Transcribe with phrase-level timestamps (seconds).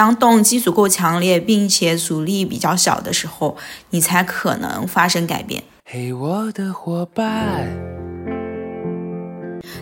[0.00, 3.58] 当动机足够强烈，并且阻力比较小的时候，
[3.90, 5.62] 你才可能发生改变。
[5.84, 7.68] 嘿，我的伙伴。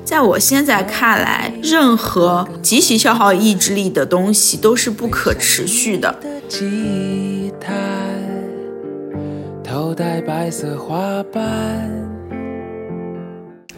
[0.04, 6.18] 在我现在看来，任何极其消耗意志力的东西都是不可持续的。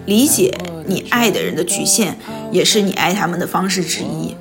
[0.07, 2.15] 理解你爱的人的局限，
[2.51, 4.35] 也是你爱他们的方式之一。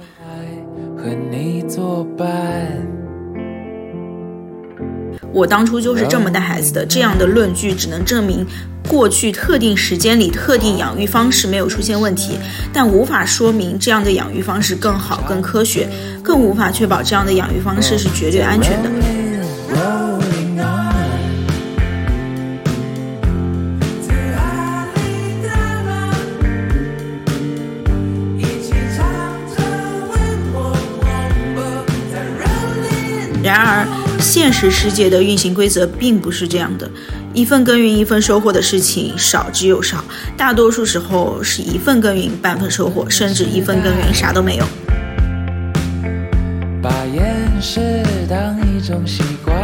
[5.32, 8.46] 我当初就是这么带孩子的，这样的论据只能证明
[8.88, 12.38] 过去特定时间里特定养育方式没有出现问题，
[12.74, 15.88] 但无法说明这样的养育方式更好、更科学，
[16.24, 18.90] 更无法确保这样的养育方式是绝对安全的。
[33.50, 33.88] 然而。
[34.20, 36.88] 现实世界的运行规则并不是这样的，
[37.34, 40.04] 一份耕耘一份收获的事情少之又少，
[40.38, 44.66] 大多数时候是一份耕耘半份收获，甚至一份耕耘啥都没有。
[46.82, 49.56] 把厌世当一种习惯，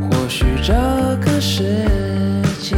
[0.00, 0.72] 或许这
[1.20, 1.62] 个世
[2.62, 2.76] 界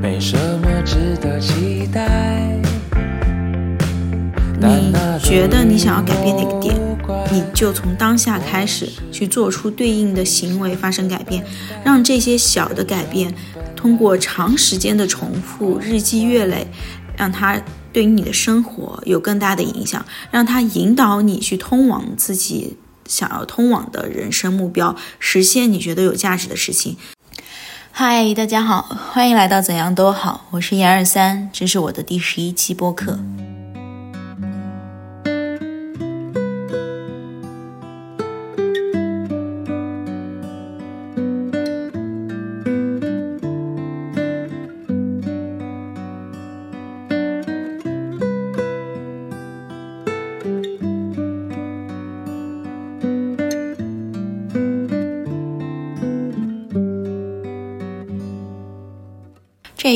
[0.00, 2.41] 没什么值得期待。
[4.68, 4.92] 你
[5.24, 6.76] 觉得你想要改变哪个点？
[7.32, 11.44] 你就从当下开始去做出对应的行为，发生改变，
[11.84, 13.34] 让这些小的改变
[13.74, 16.66] 通过长时间的重复，日积月累，
[17.16, 17.60] 让它
[17.92, 22.76] 对于你的生活有更大的影响，让它引导你去通往自己
[23.08, 26.96] 想要通往的人生目标，实现你觉得有价值的事情。
[27.90, 33.18] 嗨，大家好，欢迎来到怎样都好，我是严二三，这是我的第十一期播客。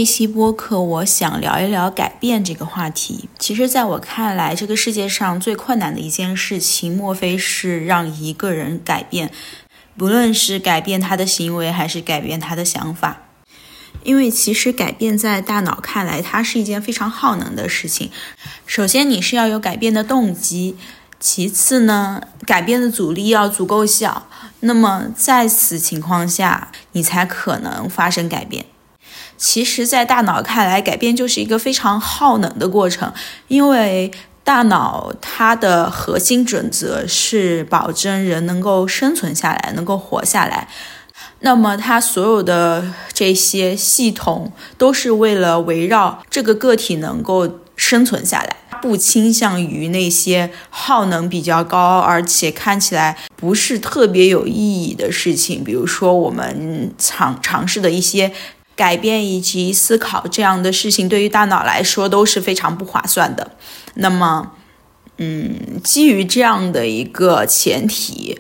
[0.07, 3.29] 期播客，我想聊一聊改变这个话题。
[3.39, 9.31] 其实，在我看来，这个世界上最困难的一件事情，莫非是让一个人改变，
[9.99, 13.25] 不论是改变他的行为，还是改变他的想法。
[14.05, 18.11] 因为其实改变在大脑看来，它是一件非常耗能的事情。
[18.65, 20.77] 首先，你是要有改变的动机；
[21.19, 24.29] 其次呢，改变的阻力要足够小。
[24.61, 28.67] 那么，在此情况下，你才可能发生改变。
[29.37, 33.13] 其实，在大脑看来，改变就是一个非常耗能的过程，
[33.49, 34.11] 因为
[34.43, 40.69] 大脑它的核心准则是保证人能够生存下来，能够活下来。
[41.41, 58.33] 那么，它所有的这些系统都是为了围绕这个个体能够生存下来，不倾向于那些耗能比较高，而且看起来不是特别有意义的事情，比如说我们尝尝试的一些。
[58.77, 63.53] 改变以及思考这样的事情，对于大脑来说都是非常不划算的。
[63.95, 64.53] 那么，
[65.17, 68.39] 嗯，基于这样的一个前提，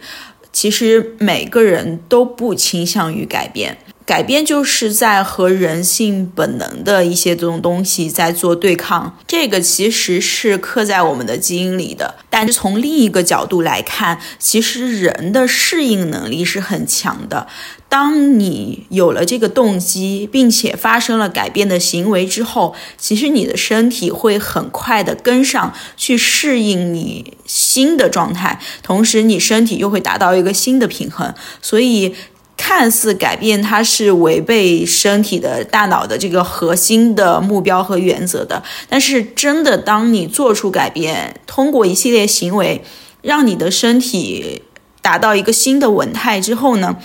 [0.52, 3.78] 其实每个人都不倾向于改变。
[4.04, 12.14] 改变就是在和人性本能的一些这种东西在做对抗，这个其实是刻在我们的基因里的。
[12.30, 17.48] 但是从另一个角度来看，其实人的适应能力是很强的。
[17.88, 32.14] 当你有了这个动机，并且发生了改变的行为之后，其实你的身体会很快的跟上去适应你新的状态，同时你身体又会达到一个新的平衡，所以。
[32.58, 42.82] 看似改变它是违背身体的大脑的这个核心的目标和原则的，但是真的当你做出改变，通过一系列行为，
[43.20, 44.62] 让你的身体
[45.02, 46.96] 达到一个新的稳态之后呢，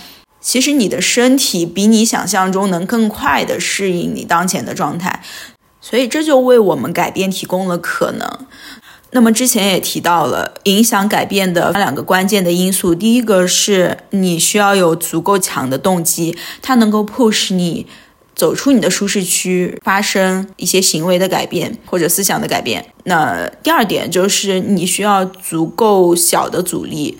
[0.42, 5.22] 其实你的身体比你想象中能更快的适应你当前的状态，
[5.80, 8.28] 所以这就为我们改变提供了可能。
[9.12, 17.86] 那么之前也提到了影响改变的两个关键的因素，第一个是你需要有足够强的动机，它能够 push 你
[18.34, 22.86] 走出你的舒适区，发生一些行为的改变或者思想的改变。
[23.04, 27.18] 那第二点就是你需要足够小的阻力，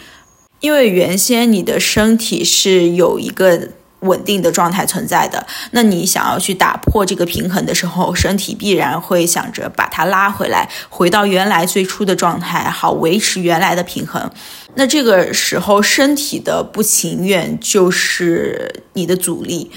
[0.62, 3.68] 因为原先你的身体是有一个
[4.00, 5.44] 稳定的状态存在的。
[5.72, 14.30] 那你想要去打破这个平衡的时候，身体必然会想着把它拉回来，回到原来最初的状态，好维持原来的平衡。
[14.76, 19.70] 那这个时候，身体的不情愿就是你的阻力。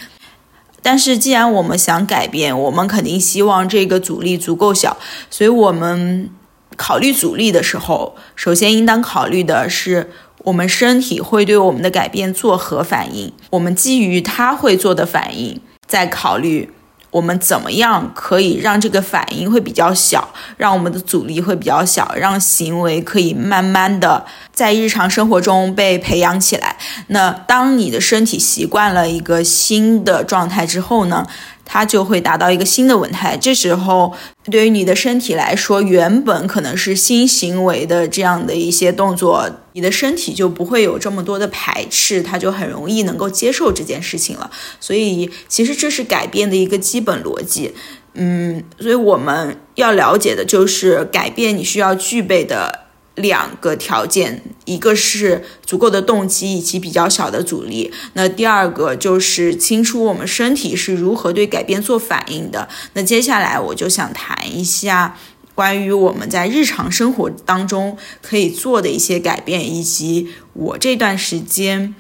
[0.82, 4.98] 但是，既然我们想改变，我们肯定希望这个阻力足够小，
[5.32, 6.30] 所以我们
[6.78, 10.12] 考虑阻力的时候，首先应当考虑的是
[10.45, 13.31] 我们身体会对我们的改变作何反应。
[13.50, 16.71] 我们基于它会做的反应，再考虑。
[17.12, 26.75] 我们怎么样可以让这个反应会比较小，让我们的阻力会比较小，让行为可以慢慢的在日常生活中被培养起来？
[27.07, 31.25] 那当你的身体习惯了一个新的状态之后呢？
[31.65, 33.35] 它就会达到一个新的稳态。
[33.35, 34.13] 这时候，
[34.50, 44.50] 对于你的身体来说，原本可能是新行为的这样的一些动作，你的身体就不会有这么多的排斥，它就很容易能够接受这件事情了。
[44.79, 47.73] 所以，其实这是改变的一个基本逻辑。
[48.13, 52.85] 嗯，所以我们要了解的就是改变你需要具备的。
[53.15, 57.91] 两个条件，一个是足够的动机以及比较小的阻力。
[58.13, 62.67] 那第二个就是清楚我们身体是如何对改变做反应的。
[62.94, 65.17] 那接下来我就想谈一下
[65.53, 71.95] 关于我们在日常生活当中可以做的一些改变，以及我这段时间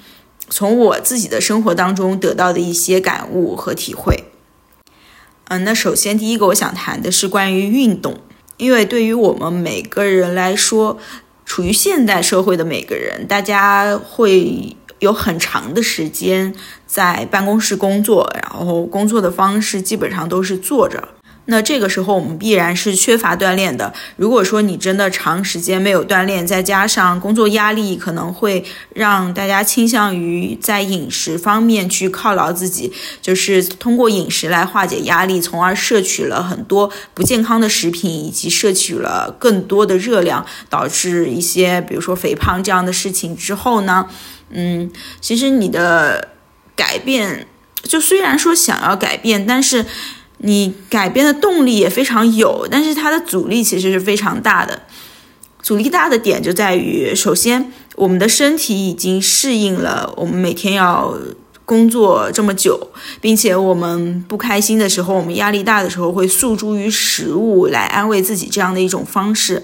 [0.49, 4.25] 从我自己的生活当中得到的一些感悟和体会。
[5.47, 8.19] 嗯，那首先第一个我想谈的是关于运动。
[8.57, 10.97] 因为对于我们每个人来说，
[11.45, 16.55] 处于现代社会的每个人，大家会有很长的时间
[16.87, 21.09] 在办公室工作，然后工作的方式基本上都是坐着。
[21.47, 23.93] 那这个时候我们必然是缺乏锻炼的。
[24.15, 44.07] 如果说你真的长时间没有锻炼，再加上工作压力，可能会让大家倾向于在饮食方面去犒劳自己，就是通过饮食来化解压力，从而摄取了很多不健康的食品，以及摄取了更多的热量，导致一些比如说肥胖这样的事情之后呢，
[44.49, 44.91] 嗯，
[45.21, 46.29] 其实你的
[46.75, 47.45] 改变，
[47.83, 49.85] 就虽然说想要改变，但是。
[50.39, 54.81] 你改变的动力也非常有，但是它的阻力其实是非常大的。
[55.61, 61.17] 阻力大的点就在于，首先我们的身体已经适应了我们每天要
[61.65, 69.63] 工作这么久，并且我们不开心的时候，我们压力大的时候会诉诸于食物来安慰自己，这样的一种方式。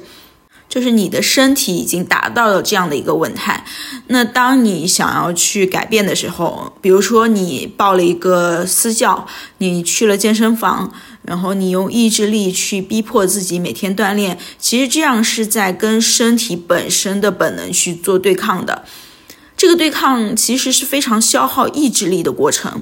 [0.71, 3.65] 就是你的身体已经达到了这样的一个稳态，
[4.07, 9.27] 那当你想要去改变的时候，比如说你报了一个私教，
[9.57, 18.85] 你去了健身房，然后你用意志力去逼迫自己每天锻炼，其实这样是在跟身体本身的本能去做对抗的。
[19.57, 22.81] 这个对抗其实是非常消耗意志力的过程。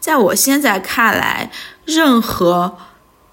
[0.00, 1.52] 在我现在看来，
[1.84, 2.76] 任何。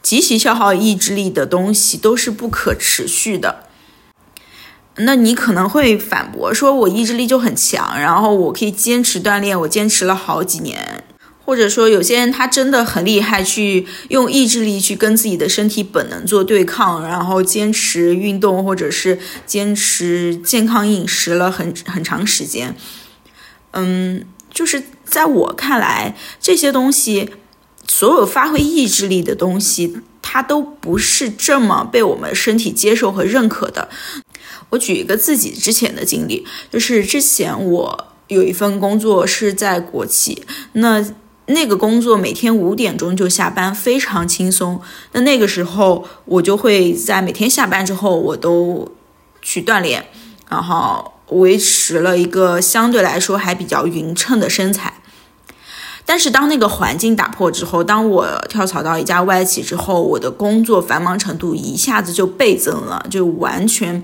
[0.01, 3.65] 极其消耗意志力的东西都是不可持续的。
[4.97, 11.03] 那你可能会反驳说：“我意志力就很强，然后我可以坚持锻炼，我坚持了好几年。”
[11.43, 22.75] 或者说，有些人他真的很厉害，去用意志力去跟自己的身体本能做对抗，然后坚持运动或者是坚持健康饮食了很很长时间。
[23.71, 27.31] 嗯，就是在我看来，这些东西。
[27.87, 33.89] 所有发挥意志力的东西，它都不是这么被我们身体接受和认可的。
[34.69, 41.05] 我举一个自己之前的经历，就是之前我有一份工作是在国企，那
[41.47, 44.81] 那个工作每天五点钟就下班，非常轻松。
[45.11, 48.89] 那那个时候我就会在每天下班之后，我都
[49.41, 50.07] 去锻炼，
[50.47, 55.00] 然后维持了一个相对来说还比较匀称的身材。
[56.05, 64.03] 但是当那个环境打破之后，当我跳槽到一家外企之后，我的工作繁忙程度一下子就倍增了，就完全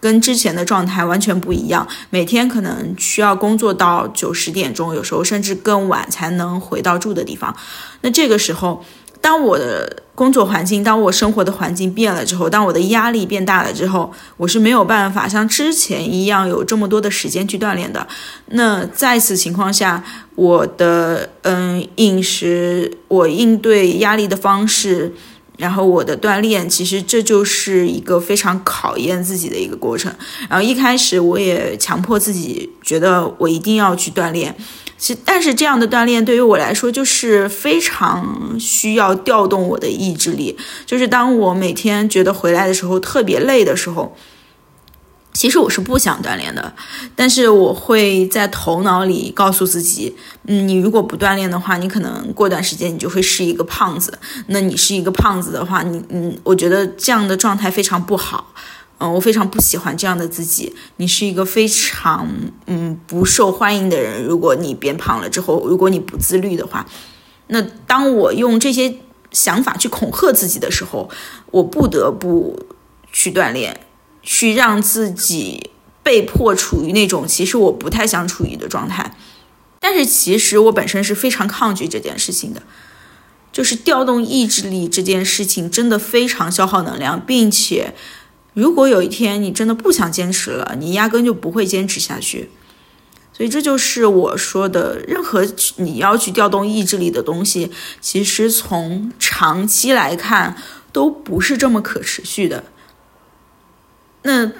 [0.00, 1.86] 跟之前的状态完全不一样。
[2.10, 7.54] 每天可能需要工作到九十点钟，有时候甚至更晚才能回到住的地方。
[8.00, 8.84] 那这个时候。
[9.24, 18.06] 当我的工作环境，当我生活的环境变了之后，当我的压力变大了之后，我是没有办法像之前一样有这么多的时间去锻炼的。
[18.48, 20.04] 那在此情况下，
[20.34, 25.14] 我的嗯饮食，我应对压力的方式，
[25.56, 30.12] 然后我的锻炼，其实这就是一个非常考验自己的一个过程。
[30.48, 34.54] 然后一开始我也强迫自己，觉得我一定要去锻炼。
[34.96, 40.56] 其但是这样的锻炼对于我来说就是非常需要调动我的意志力。
[40.86, 44.16] 就是当我每天觉得回来的时候特别累的时候，
[45.34, 46.72] 其实我是不想锻炼的，
[47.16, 54.16] 但是我会在头脑里告诉自己，嗯，你如果不锻炼的话，你可能过段时间你就会是一个胖子。
[54.46, 58.54] 那你是一个胖子的话，你嗯，我觉得这样的状态非常不好，
[58.98, 60.72] 嗯，我非常不喜欢这样的自己。
[60.98, 62.28] 你是一个非常
[62.66, 64.24] 嗯不受欢迎的人。
[64.24, 66.86] 如果你变胖了之后，如果你不自律的话，
[67.48, 68.94] 那当我用这些
[69.32, 71.10] 想法去恐吓自己的时候，
[71.50, 72.56] 我不得不
[73.12, 73.80] 去锻炼。
[74.24, 75.70] 去让自己
[76.02, 79.16] 被迫处于那种其实我不太想处于的状态，
[79.78, 82.62] 但是其实我本身是非常抗拒这件事情的，
[83.52, 87.94] 就是调动意志力这件事情真的非常消耗能量，并且
[88.54, 92.50] 如果有一天你真的不想坚持了，你压根就不会坚持下去。
[93.36, 95.44] 所以这就是我说的，任何
[95.76, 100.56] 你要去调动意志力的东西，其实从长期来看
[100.92, 102.62] 都不是这么可持续的。
[104.26, 104.50] 那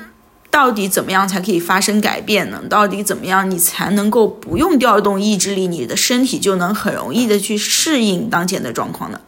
[0.50, 2.62] 到底怎么样才可以发生改变呢？
[2.70, 9.20] 到底怎么样你才能够不用调动意志力，你的身体就能很容易的去适应当前的状况呢？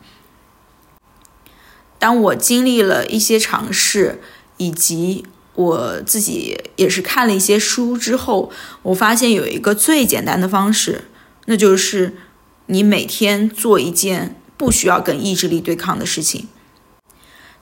[1.98, 4.20] 当我经历了一些尝试，
[4.58, 8.52] 以及我自己也是看了一些书之后，
[8.82, 11.06] 我发现有一个最简单的方式，
[11.46, 12.18] 那就是
[12.66, 16.46] 你每天做一件不需要跟意志力对抗的事情。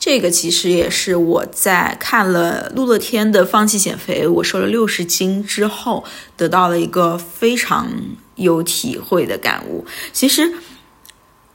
[0.04, 6.04] 这个其实也是我在看了陆乐天的《放弃减肥》，我瘦了六十斤之后
[6.36, 7.88] 得到了一个非常
[8.34, 9.86] 有体会的感悟。
[10.12, 10.52] 其实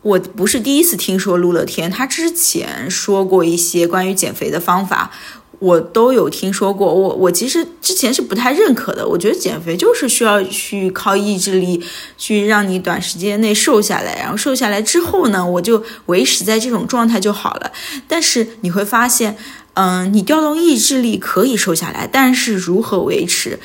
[0.01, 5.11] 我不是第一次听说陆乐天，他之前说过一些关于减肥的方法。
[5.59, 9.05] 我都有听说过，我我其实之前是不太认可的。
[9.05, 11.83] 我觉得减肥就是需要去靠意志力，
[12.17, 17.71] 去让你短时间内瘦下来，然后瘦下来之后呢，我就维持在这种状态就好了。
[18.07, 19.37] 但是你会发现，
[19.73, 23.59] 嗯，你调动意志力可以瘦下来，但是如何维持，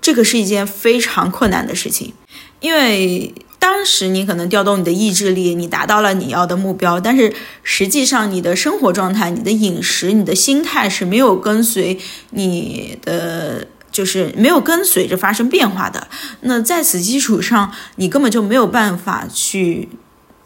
[0.00, 2.14] 这个是一件非常困难的事情，
[2.60, 3.34] 因为。
[3.60, 11.98] 当时你可能调动你的意志力，你达到了你要的目标，但是实际上你的生活状态、你的饮食、你的心态是没有跟随
[12.30, 16.06] 你的，就是没有跟随着发生变化的。
[16.42, 19.88] 那在此基础上，你根本就没有办法去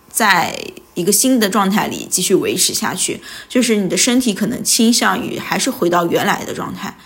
[0.09, 0.59] 在
[0.95, 6.97] 一个新的状态里继续维持下去，就是你的身体可能倾向于还是回到原来的状态。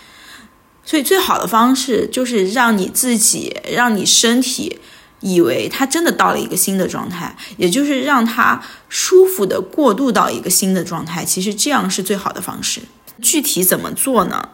[0.85, 4.79] 所以最好的方式就是让你自己，让你身体。
[5.19, 11.25] 以为他真的到了一个新的状态，也就是让他舒服的过渡到一个新的状态。
[11.25, 12.81] 其实这样是最好的方式。
[13.21, 14.49] 具体怎么做呢？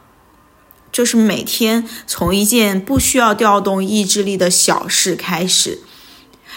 [0.92, 5.80] 就是每天从一件不需要调动意志力的小事开始。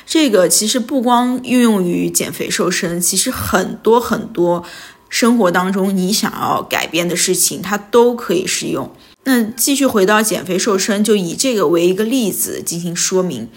[0.04, 4.62] 这个其实不光运用于减肥瘦身，其实很多很多
[5.08, 8.94] 生活当中你想要改变的事情，它都可以适用。
[9.24, 13.48] 那继续回到减肥瘦身，就以这个为一个例子进行说明。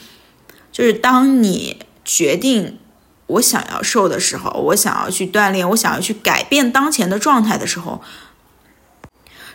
[0.71, 2.79] 就是当你决定
[3.27, 8.01] 我想要瘦的时候，我想要去锻炼，我想要去改变当前的状态的时候，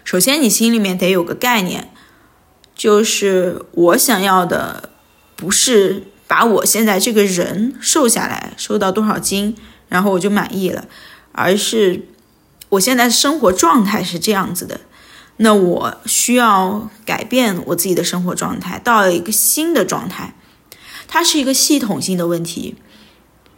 [0.04, 1.90] 首先你心里面得有个概念，
[2.74, 4.90] 就是我想要的
[5.34, 9.56] 不是把我现在这个人瘦下来，瘦到多少斤，
[9.88, 10.86] 然后我就满意了，
[11.32, 12.06] 而是
[12.68, 14.80] 我现在生活状态是这样子的，
[15.38, 20.34] 那我需要改变我自己的生活状态，到了一个新的状态。
[21.06, 22.74] 它是一个系统性的问题，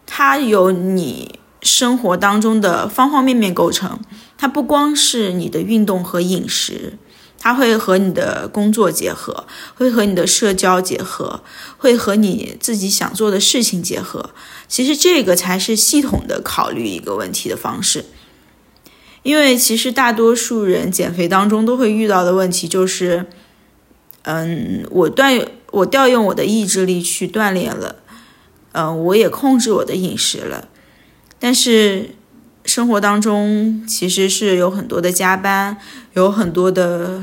[0.05, 3.99] 它由你生活当中的方方面面构成。
[4.39, 6.99] 它不光是你的运动和饮食，
[7.39, 11.43] 它会和你的工作结合，会和你的社交结合，
[11.79, 14.31] 会和你自己想做的事情结合。
[14.69, 18.05] 其实这个才是系统的考虑一个问题的方式。
[19.23, 23.27] 因为其实大多数人减肥当中都会遇到的问题就是，
[24.23, 25.49] 嗯，我断。
[25.77, 27.97] 我调用我的意志力去锻炼了，
[28.73, 30.69] 嗯，我也控制我的饮食了，
[31.39, 32.15] 但是
[32.65, 35.77] 生活当中其实是有很多的加班，
[36.15, 37.23] 有很多的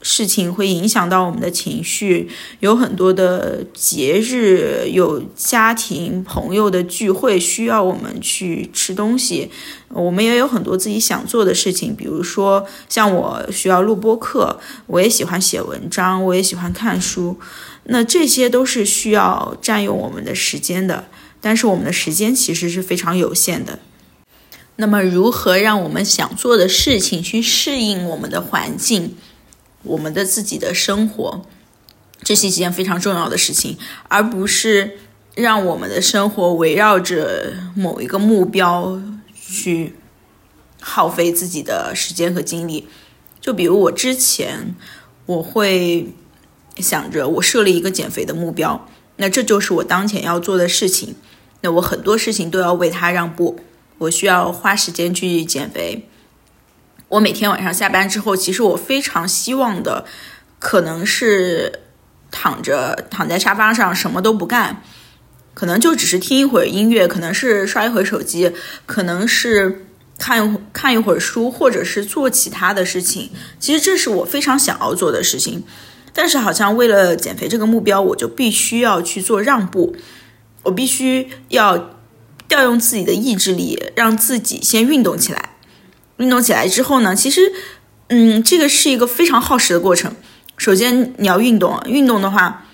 [0.00, 2.28] 事情会影响到我们的情绪，
[2.60, 9.50] 有很多的节日，有家庭朋友的聚会需要我们去吃东西，
[9.88, 17.38] 我们也有很多自己想做的事情，比如说像我需要录播课，我也喜欢写文章，我也喜欢看书。
[17.90, 21.08] 那这些都是需要占用我们的时间的，
[21.40, 23.78] 但是我们的时间其实是非常有限的。
[24.76, 29.16] 那么，如何让我们想做的事情去适应我们的环境、
[29.82, 31.44] 我们的自己的生活，
[32.22, 34.98] 这是一件非常重要的事情，而不是
[35.34, 39.00] 让我们的生活围绕着某一个目标
[39.34, 39.94] 去
[40.80, 42.88] 耗费自己的时间和精力。
[43.40, 44.74] 就比如我之前，
[45.26, 46.12] 我会
[46.76, 51.14] 想着我设立一个减肥的目标，那这就是我当前要做的事情。
[51.60, 53.60] 那我很多事情都要为他让步，
[53.98, 56.07] 我需要花时间去减肥。
[57.08, 60.04] 我每天晚上下班之后，其实我非常希望的，
[60.58, 61.80] 可能是
[62.30, 64.82] 躺着躺在沙发上什么都不干，
[65.54, 68.52] 可能就只是听一会儿音乐，可能是刷一会儿手机，
[68.84, 69.86] 可能是
[70.18, 73.30] 看看一会儿书，或者是做其他的事情。
[73.58, 75.64] 其实这是我非常想要做的事情，
[76.12, 79.96] 但是好像为了减肥这个目标，我就必须要去做让步。
[80.64, 81.96] 我必须要
[82.46, 85.54] 调用自己的意志力，让自己先运动起来。
[86.18, 87.52] 运动起来之后呢，其实，
[88.08, 90.14] 嗯，这个是一个非常耗时的过程。
[90.56, 92.66] 首先你要运动，运动的话，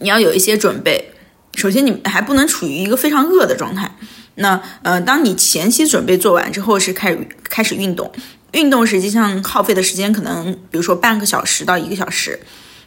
[0.00, 1.12] 你要有一些准备。
[1.54, 3.96] 首先你还不能处于一个非常饿的状态。
[4.36, 8.10] 那，呃，当你前期准备做完之后，是开始开始运动。
[8.52, 12.40] 运动实际上耗费的时间可能，比如说半个小时到一个小时。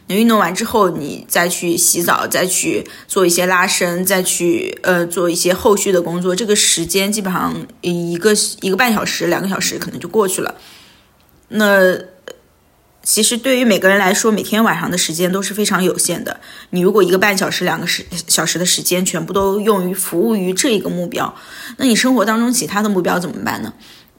[0.06, 10.54] 你运动完之后，你再去洗澡，再去做一些拉伸，再去呃做一些后续的工作，这个时间基本上一个一个半小时、两个小时可能就过去了。
[11.48, 11.98] 那
[13.02, 16.40] 其实对于每个人来说，每天晚上的时间都是非常有限的。
[16.70, 21.34] 你如果一个半小时、两个时小时的时间全部都用于服务于这一个目标，
[21.76, 23.72] 那你生活当中其他的目标怎么办呢？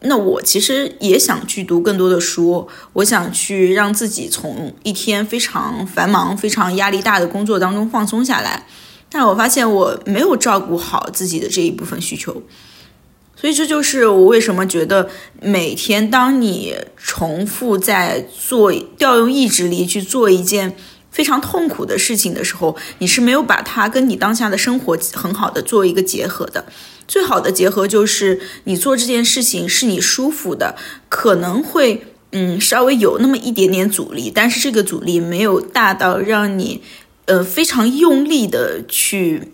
[0.08, 8.66] 那我其实也想去读更多的书，我想去让自己从一天非常繁忙、非常压力大的工作当中放松下来，
[9.10, 12.44] 但我发现我没有照顾好自己的这一部分需求，
[13.36, 15.10] 所以这就是我为什么觉得
[15.42, 20.76] 每天当你重复在做、调用意志力去做一件
[21.12, 26.66] 非常痛苦的事情的时候，你是没有把它跟你当下的生活很好的做一个结合的。
[27.08, 30.76] 最好的结合就是你做这件事情是你舒服的，
[31.10, 36.82] 可能会嗯稍微有那么一点点阻力，但是这个阻力没有大到让你
[37.26, 39.52] 呃非常用力的去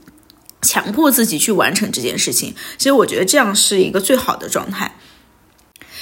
[0.62, 2.54] 强迫自己去完成这件事情。
[2.78, 4.96] 其实我觉得这样是一个最好的状态。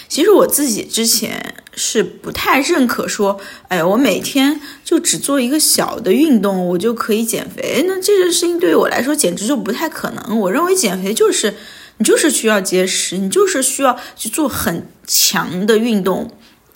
[0.10, 7.86] 其实我自己之前是不太认可说，哎，我每天就只做一个小的运动，我就可以减肥。
[7.88, 10.40] 那这件事情对于我来说简直就不太可能。
[10.40, 11.54] 我认为减肥就是
[11.98, 16.32] 你就是需要节食，你就是需要去做很强的运动，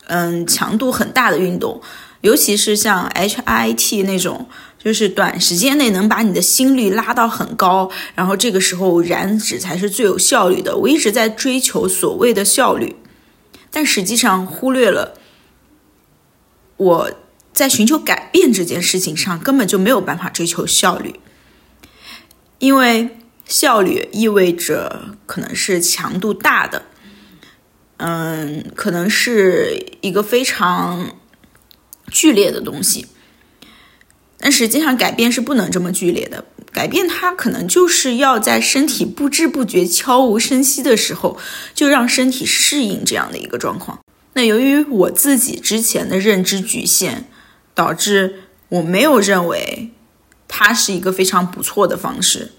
[0.05, 1.81] 嗯，强度很大的运动，
[2.21, 4.45] 尤其是像 HIT 那种，
[4.77, 10.77] 就是短时间内能把你的心率拉到很高，然后这个时候燃脂才是最有效率的。
[10.77, 12.95] 我一直在追求所谓的效率。
[13.75, 15.17] 但实际上忽略了
[16.77, 17.11] 我
[17.51, 21.19] 在寻求改变这件事情上根本就没有办法追求效率，
[22.59, 26.85] 因为效率意味着可能是强度大的，
[27.97, 31.15] 嗯，可能是一个非常
[32.11, 33.07] 剧烈的东西。
[34.43, 36.43] 但实际上改变是不能这么剧烈的。
[36.73, 41.37] 改变它可能就是要在身体不知不觉、悄无声息的时候，
[41.73, 44.01] 就让身体适应这样的一个状况。
[44.33, 47.29] 那由于我自己之前的认知局限，
[47.73, 49.91] 导致我没有认为
[50.49, 52.51] 它是一个非常不错的方式。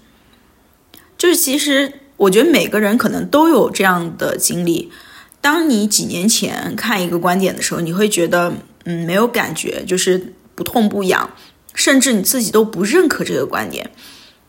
[1.15, 4.91] 就是其实我觉得每个人可能都有这样的经历：
[5.39, 8.53] 当你几年前看一个观点的时候，你会觉得
[8.85, 11.29] 嗯没有感觉，就是不痛不痒。
[11.75, 13.91] 甚至你自己都不认可这个观点，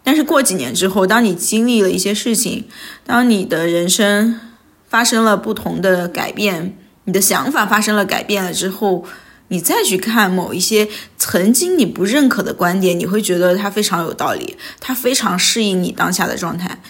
[0.03, 2.65] 但是过几年之后，当你经历了一些事情，
[3.05, 4.41] 当你的人生
[4.89, 9.05] 发生了不同的改变，你的想法发生了改变了之后，
[9.49, 16.81] 你再去看某一些曾经你不认可的观点，你会觉得它非常有道理，它非常适应你当下的状态。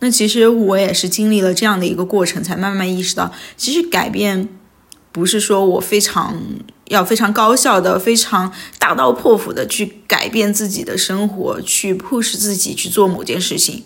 [0.00, 4.48] 那其实我也是经历了这样的一个过程，才慢慢意识到，其实改变
[5.12, 6.40] 不是说我非常。
[6.90, 13.84] 要非常高效的、非常大刀阔斧的去改变自己的生活，去 push 自己去做某件事情，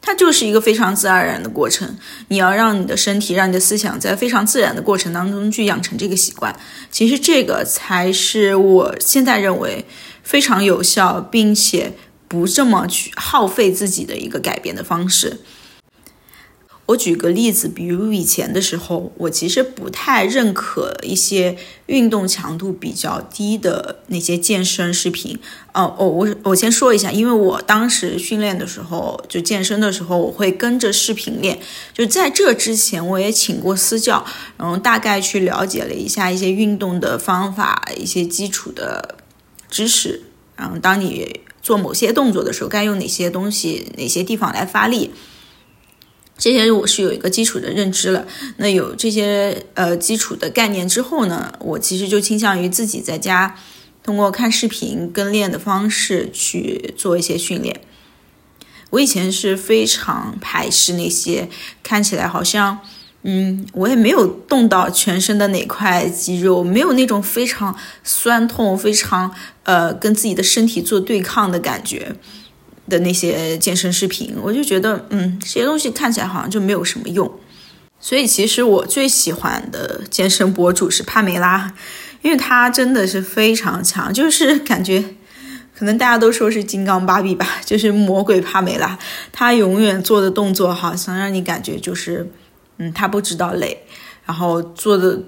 [0.00, 1.98] 它就是一个非常自然而然的过程。
[2.28, 6.58] 你要让你的身体、让你的思想在非常自然的过程当中去养成这个习惯。
[6.90, 9.84] 其实这个才是我现在认为
[10.22, 11.92] 非常有效，并且
[12.26, 15.40] 不这么去耗费自己的一个改变的方式。
[16.86, 25.36] 我举个例子，比如以前的时候，我其实不太认可一些运动强度比较低的那些健身视频。
[25.72, 31.58] 哦哦，我我先说一下，因为我当时训练的时候，就健身的时候，我会跟着视频练。
[31.92, 34.24] 就在这之前，我也请过私教，
[34.56, 39.16] 然后大概去了解了一下一些运动的方法，一些基础的
[39.68, 40.22] 知识。
[40.54, 45.10] 然后，当你做某些动作的时候，该用哪些东西、哪些地方来发力。
[46.38, 48.26] 这些我是有一个基础的认知了。
[48.58, 53.56] 那有这些呃基础的概念之后呢，我其实就倾向于自己在家
[54.02, 57.80] 通过看视频跟练的方式去做一些训练。
[58.90, 61.48] 我以前是非常排斥那些
[61.82, 62.78] 看起来好像。
[63.28, 72.14] 嗯，我也没有动到全身的哪块肌肉，没有那种非常酸痛、非常呃跟自己的身体做对抗的感觉
[72.88, 77.30] 的那些健身视频，我就觉得，嗯，这些东西看起来好像就没有什么用。
[77.98, 81.72] 所以其实我最喜欢的健身博主是帕梅拉，
[82.22, 85.02] 因为她真的是非常强，就是感觉
[85.76, 88.98] 可能大家都说是金刚芭比吧， 就是魔鬼帕梅拉，
[89.32, 92.30] 她永远做的动作好像让你感觉就是。
[92.78, 93.84] 嗯，她不知道累，
[94.26, 95.18] 然后做的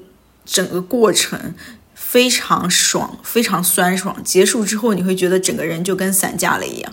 [0.44, 1.54] 整个过程
[1.94, 4.22] 非常爽，非常酸爽。
[4.22, 6.92] 结束之后，你会觉得整个人就跟散架了一样。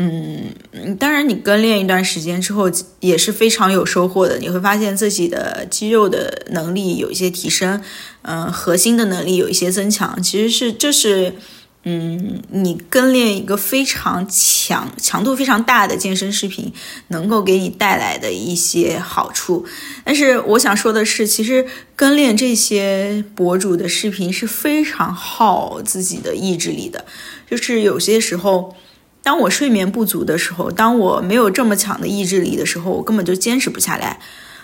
[0.00, 4.38] 嗯，当然，你跟练一段时间之后也是非常有收获的。
[4.38, 7.82] 你会发现自己的肌肉的能力有一些提升，
[8.22, 10.22] 嗯，核心的能力有一些增强。
[10.22, 11.34] 其实是这是。
[11.82, 16.70] 嗯，你跟练一个非常强、强度非常大的健身视频，
[17.08, 19.64] 能够给你带来的一些好处。
[20.04, 27.06] 但是我想说的是，其实跟练这些博主的视频是非常耗自己的意志力的。
[27.50, 28.76] 就是有些时候，
[29.22, 34.18] 当我睡眠不足的时候，当我没有这么强的意志力的时候，我根本就坚持不下来。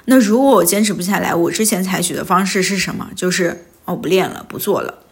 [0.06, 3.10] 那如果我坚持不下来，我之前采取的方式是什么？
[3.14, 5.02] 就是哦，不练了，不做了。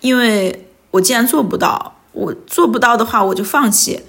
[0.00, 4.00] 因为我既然做不到，我做不到的话，我就放弃。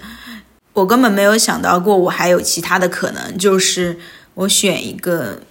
[0.72, 3.98] 我根本没有想到过，我还有其他的可能，就是
[4.34, 5.42] 我选一个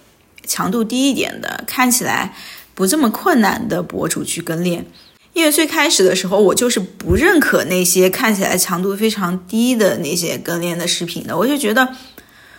[0.44, 2.34] 强度低一点的，看起来
[2.74, 4.86] 不这么困难的博主去跟练。
[5.32, 11.96] 因为最开始的时候，我就是不认可那些看起来强度非常低的那些跟练的视频的，我就觉得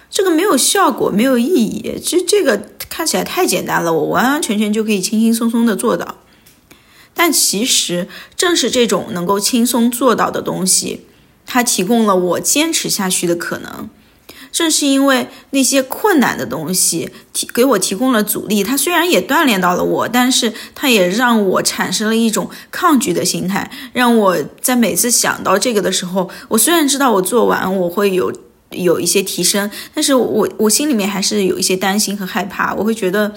[0.10, 2.02] 这个没有效果，没有意义。
[2.04, 6.18] 这这个看起来太简单了，我完完全全就可以轻轻松松的做到。
[7.14, 11.06] 但其实正是这种能够轻松做到的东西，
[11.46, 13.90] 它提供了我坚持下去的可能。
[14.54, 28.32] 正是因为那些困难的东西提给我提供了阻力，它虽然也锻炼到了我，但是它也让我产生了一种抗拒的心态，让我在每次想到这个的时候，我虽然知道我做完我会有
[28.70, 33.34] 有一些提升，但是我我心里面还是有一些担心和害怕，我会觉得。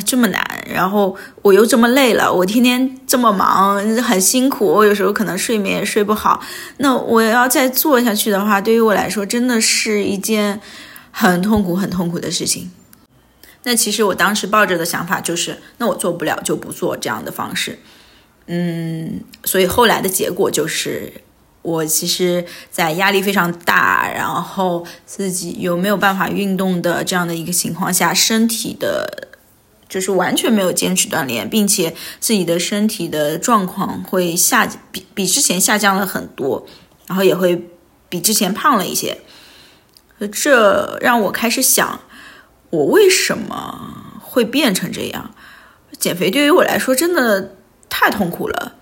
[0.00, 6.40] 这么难，然后我又这么累了，我天天这么忙，很辛苦，我有时候可能睡眠也睡不好。
[6.78, 10.60] 那我要再做下去的话，对于我来说，真的是一件
[11.10, 12.70] 很痛苦、很痛苦的事情。
[13.64, 17.78] 那其实我当时抱着的想法就是，那我做不了就不做这样的方式。
[18.46, 21.12] 嗯，所以后来的结果就是，
[21.62, 29.28] 我其实，在压力非常大，然后自己又没有办法运动的这样的一个情况下，身体的。
[29.92, 36.66] 就是完全没有坚持锻炼，并且自己的身体的状况会下比比之前下降了很多，
[37.06, 37.68] 然后也会
[38.08, 39.18] 比之前胖了一些。
[40.32, 42.00] 这让我开始想，
[42.70, 45.34] 我为什么会变成这样？
[45.98, 47.54] 减肥对于我来说真的
[47.90, 48.76] 太痛苦了。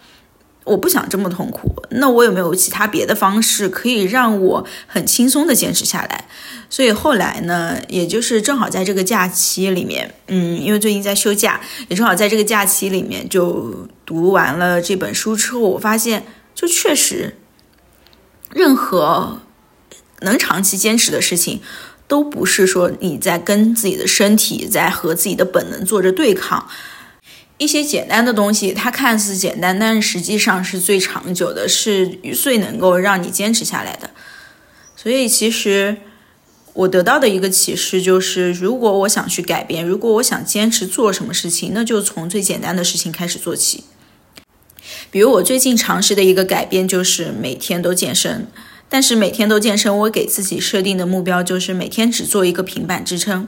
[0.71, 6.27] 我不想这么痛苦，那我有没有其他别的方式可以让我很轻松的坚持下来？
[6.69, 17.35] 所以后来呢，也就是正好在这个假期里面，嗯，因为最近在休假，也正好在这个假期里面就读完了这本书之后，我发现就确实，
[18.55, 19.41] 任何
[20.21, 21.61] 能长期坚持的事情，
[22.07, 26.69] 都不是说你在跟自己的身体在和自己的本能做着对抗。
[27.61, 34.09] 一些简单的东西，它看似简单，但是实际上是最长久的，是最能够让你坚持下来的。
[34.97, 35.99] 所以，其实
[36.73, 43.85] 我得到的一个启示就是，如果我想去改变，如果我想坚持做什么事情，那就从最简单的事情开始做起。
[45.11, 48.47] 比如，我最近尝试的一个改变就是每天都健身，
[48.89, 53.47] 但是每天都健身，我给自己设定的目标就是每天只做一个平板支撑。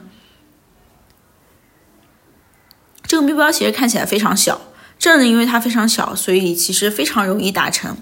[3.13, 4.59] 这个目标其实看起来非常小，
[4.97, 7.95] 正是因为它非常小，所以其实非常容易达成。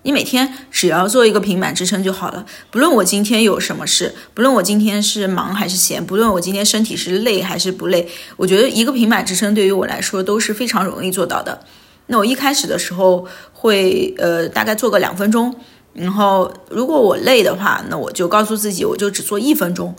[0.00, 2.46] 你每天只要做一个平板支撑就好了。
[2.70, 11.60] 不论我今天有什么事，不论我今天是忙还是闲，不论我今天身体是累还是不累，我觉得一个平板支撑对于我来说都是非常容易做到的。
[12.06, 15.54] 那我一开始的时候会呃大概做个两分钟，
[15.92, 19.94] 然后如果我累的话，那我就告诉自己我就只做一分钟。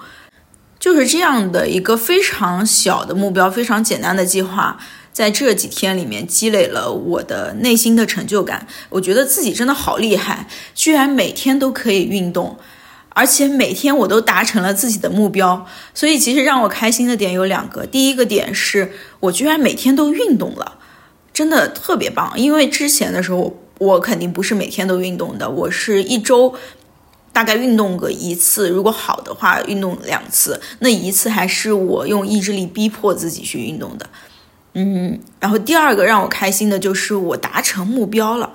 [0.80, 4.78] 就是这样的一个非常小的目标，非常简单的计划，
[5.12, 8.68] 在这几天里面积累了我的内心的成就感。
[8.90, 12.58] 我觉得自己真的好厉害，居然每天都可以运动，
[13.10, 17.86] 而且每天我都达成了自己的目标，所以其实让我开心的点有两个。
[17.88, 20.78] 第一个点是我居然每天都运动了，
[21.34, 22.32] 真的特别棒。
[22.36, 26.54] 因为之前的时候我肯定不是每天都运动的，我是一周
[27.38, 34.10] 大概运动个一次，如果好的话运动两次，那一次还是我用意志力逼迫自己去运动的。
[34.74, 38.54] 嗯，然后第二个让我开心的就是我达成目标了。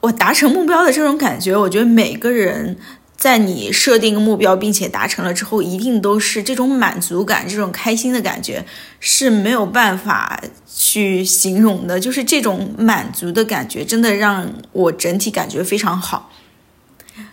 [0.00, 2.76] 我达成目标的这种感觉，我觉得每个人
[3.16, 8.64] 在你设定目标并且达成了之后，一定都是这种满足感、这种开心的感觉
[8.98, 12.00] 是没有办法去形容的。
[12.00, 16.32] 就是这种满足的感觉，真的让我整体感觉非常好。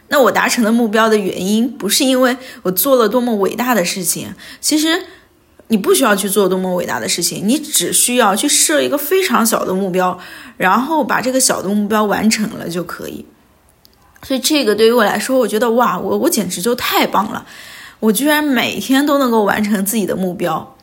[0.08, 5.06] 那我达成的目标的原因，不是因为我做了多么伟大的事情，其实。
[5.68, 10.20] 你不需要去做多么伟大的事情，你只需要去设一个非常小的目标，
[10.58, 13.26] 然后把这个小的目标完成了就可以。
[14.22, 17.48] 所以这个对于我来说，我觉得哇，我我简直就太棒了！
[18.00, 20.78] 我居然每天都能够完成自己的目标，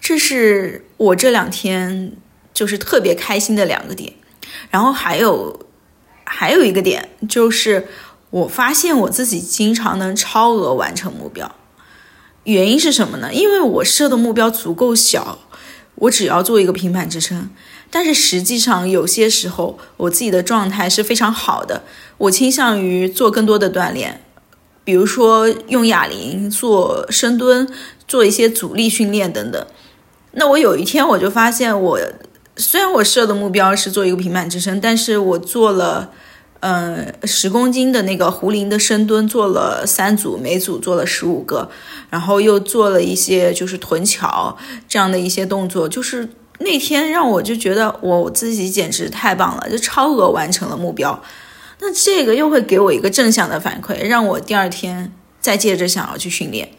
[0.00, 2.12] 这是我这两天
[2.52, 4.12] 就是特别开心的两个点。
[4.70, 5.63] 然后还有
[6.24, 7.86] 还有一个点就是，
[8.30, 11.54] 我发现我自己经常能超额完成目标。
[12.44, 13.32] 原因是什么呢？
[13.32, 15.38] 因为我设的目标足够小，
[15.94, 17.50] 我只要做一个平板支撑。
[17.90, 21.84] 但是实际上有些时候我自己的状态是非常好的，
[22.18, 24.20] 我倾向于做更多的锻炼，
[24.82, 27.68] 比如说用哑铃做深蹲，
[28.08, 29.66] 做一些阻力训练等等。
[30.32, 32.00] 那我有一天我就发现，我
[32.56, 36.10] 虽然我设的目标是做一个平板支撑，但是我做了。
[36.66, 41.68] 嗯，十公斤的那个壶铃的深蹲做了三组，每组做了十五个，
[42.08, 44.56] 然后又做了一些就是臀桥
[44.88, 46.26] 这样的一些动作，就是
[46.60, 51.22] 那天让我就觉得我自己简直太棒了，就超额完成了目标。
[51.80, 55.12] 那这个又会给我一个正向的反馈，让我第二天
[55.42, 56.70] 再接着想要去训练。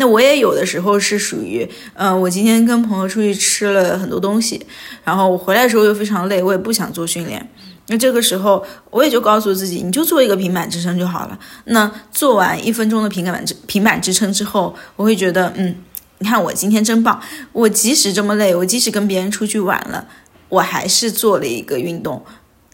[0.00, 4.64] 那我也有的时候是属于，嗯，我今天跟朋友出去吃了很多东西，
[5.02, 7.50] 然后我回来的时候又非常累，我也不想做训练。
[7.88, 11.36] 那这个时候，我也就告诉自己，你就做一个平板支撑就好了。
[11.64, 15.74] 那做完一分钟的平板支平板支撑之后，我会觉得，嗯，
[16.18, 17.20] 你看我今天真棒。
[17.52, 20.06] 我即使这么累，我即使跟别人出去玩了，
[20.48, 22.24] 我还是做了一个运动，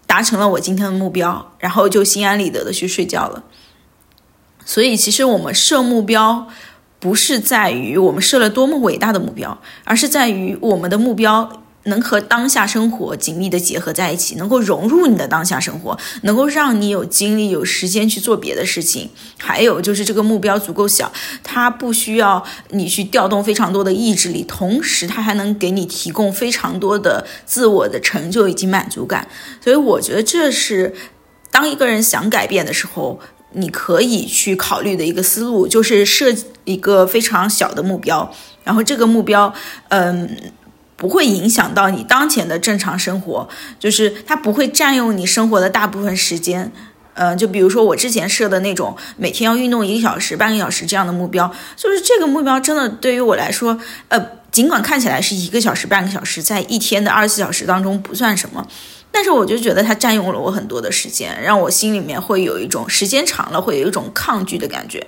[0.07, 3.45] 达成了我今天的目标，然后就心安理得的去睡觉了。
[4.67, 6.49] 所以，其实我们设目标，
[7.05, 11.61] 不是在于我们设了多么伟大的目标，而是在于我们的目标。
[11.87, 19.11] 能和当下生活紧密的结合在一起，能够融入你的当下生活，能够让你有精力、有时间去做别的事情。
[19.39, 21.13] 还有就是这个目标足够小，
[21.43, 29.29] 它不需要你去调动非常多的意志力，同时它还能给你提供非常多的自我的成就以及满足感。
[29.63, 30.95] 所以我觉得这是
[31.51, 33.21] 当一个人想改变的时候，
[33.55, 36.27] 你可以去考虑的一个思路，就是设
[36.65, 39.53] 一个非常小的目标，然后这个目标，
[39.89, 40.37] 嗯。
[40.97, 43.47] 不会影响到你当前的正常生活，
[43.81, 46.71] 就是它不会占用你生活的大部分时间。
[47.15, 58.67] 嗯，就比如说我之前设的那种每天要运动一个小时、半个小时这样的目标，就是这个目标真的对于我来说，呃，尽管看起来是一个小时、半个小时，在一天的二十四小时当中不算什么，
[59.15, 65.07] 但是我就觉得它占用了我很多的时间，让我心里面会有一种时间长了会有一种抗拒的感觉。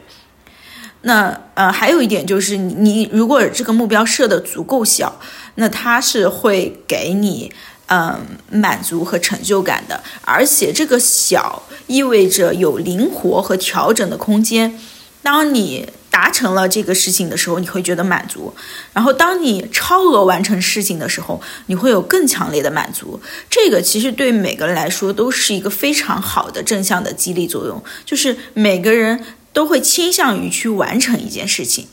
[1.02, 5.20] 那呃，还有一点就是，你如果这个目标设的足够小，
[5.56, 7.52] 那它是会给你
[7.86, 14.78] 嗯满足和成就感的，而且这个小意味着有灵活和调整的空间。
[15.20, 18.54] 当你达成了这个事情的时候，你会觉得满足；
[18.94, 23.20] 然后当你超额完成事情的时候，你会有更强烈的满足。
[23.50, 29.22] 这个其实对每个人来说都是一个非常好的正向的激励作用，就是每个人。
[29.56, 31.86] 都会倾向于去完成一件事情，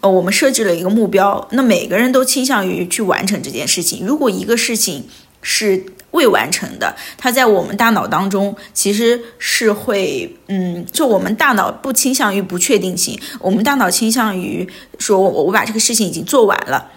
[0.00, 4.04] 呃，我们设置了一个目标，那每个人都倾向于去完成这件事情。
[4.04, 5.06] 如果一个事情
[5.44, 5.80] 是
[6.10, 16.90] 未完成的，它在我们大脑当中其实是会，嗯，就我们大脑不倾向于不确定性，我们大脑倾向于说，我我把这个事情已经做完了。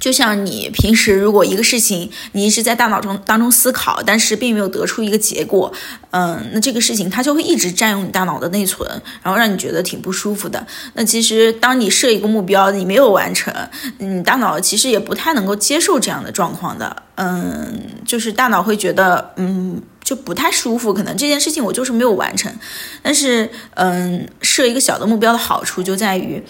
[0.00, 5.72] 就像你平时如果一个事情你一直在大脑中当中思考，但是并没有得出一个结果，
[6.10, 8.88] 嗯，那这个事情它就会一直占用你大脑的内存，
[9.22, 10.66] 然后让你觉得挺不舒服的。
[10.94, 13.54] 那其实当你设一个目标，你没有完成，
[13.98, 22.52] 你大脑其实也不太能够接受这样的状况的，嗯，就是大脑会觉得，嗯，就不太舒服，可能这件事情我就是没有完成。
[23.00, 26.44] 但是，嗯，设一个小的目标的好处就在于，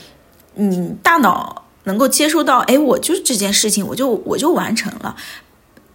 [0.54, 1.63] 你大脑。
[1.84, 5.16] 能够接收到，哎，我就是这件事情，我就我就完成了。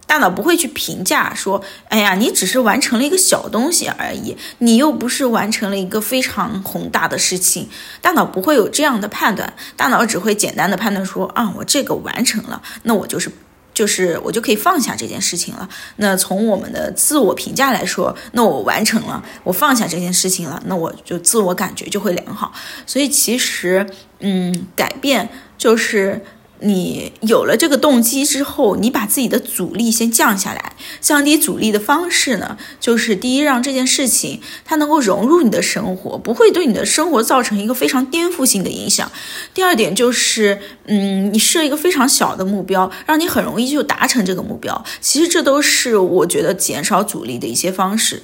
[0.06, 7.68] 大脑不会去评价说，哎呀，你只是完成了一个小东西而已，你又不是完成了一个非常宏大的事情，
[8.00, 13.30] 大脑不会有这样的判断，大脑只会简单的判断说，啊，我这个完成了，那我就是。
[13.72, 15.68] 就是我就可以放下这件事情了。
[15.96, 22.52] 那从我们的自我评价来说，那我完成了，我放下这件事情了，那我就自我感觉就会良好。
[22.86, 23.86] 所以其实，
[24.20, 26.24] 嗯，改变就是。
[26.62, 30.74] 你有了这个动机之后，你把自己的阻力先降下来。
[31.00, 39.10] 降低阻力的方式呢，就是第一，让这件事情它能够融入你的生活，不会对你的生活造成一个非常颠覆性的影响。
[39.54, 44.84] 第二点就是，嗯，你设一个非常小的目标，让你很容易就达成这个目标。
[45.00, 48.22] 其实这都是我觉得减少阻力的一些方式。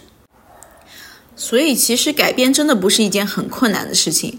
[1.35, 4.38] 所以，其实改变真的不是一件很困难的事情，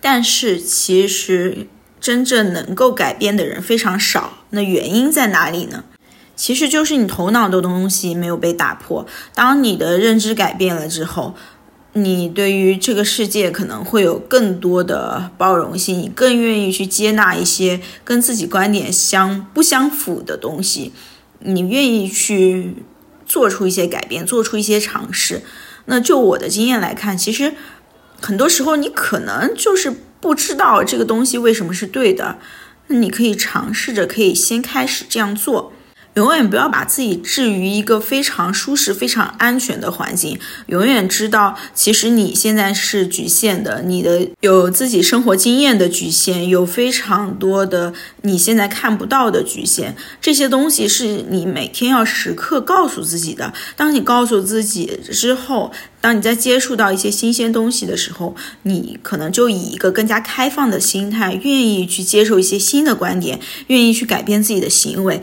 [0.00, 1.68] 但是其实。
[2.00, 5.84] 真正能够改变的人非常少，那原因在哪里呢？
[6.34, 9.06] 其实就是你头脑的东西没有被打破。
[9.34, 11.34] 当你的认知改变了之后，
[11.92, 20.92] 你对于这个世界可能会有更多的包容性，你更愿意去接纳一些跟自己观点相不相符的东西，
[21.40, 22.76] 你愿意去
[23.26, 25.42] 做出一些改变，做出一些尝试。
[25.84, 27.52] 那就我的经验来看，其实
[28.22, 29.92] 很多时候你可能就是。
[30.20, 32.38] 不知道这个东西为什么是对的，
[32.88, 35.72] 那你可以尝试着，可以先开始这样做。
[36.14, 40.38] 永远不要把自己置于一个非常舒适、非常安全的环境。
[40.66, 49.96] 永远知道，其实你现在是局限的，你的有自己生活经验的局限，有非常多的你现在看不到的局限。
[50.20, 53.52] 这些东西是你每天要时刻告诉自己的。
[53.76, 55.70] 当你告诉自己之后，
[56.00, 65.22] 当你在接触到一些新鲜东西的时候，你可能就以一个更加开放的心态，愿意去接受一些新的观点，愿意去改变自己的行为。